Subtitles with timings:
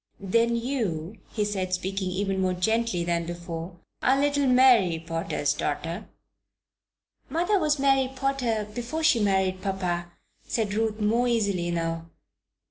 [0.19, 6.07] "Then you," he said, speaking even more gently than before, "are little Mary Potter's daughter?"
[7.29, 10.11] "Mother was Mary Potter before she married papa,"
[10.41, 12.09] said Ruth, more easily now.